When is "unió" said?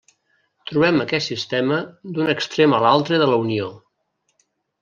3.47-3.73